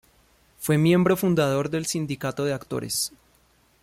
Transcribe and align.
Fue 0.57 0.79
miembro 0.79 1.15
fundador 1.15 1.69
del 1.69 1.85
Sindicato 1.85 2.43
de 2.43 2.53
Actores. 2.53 3.11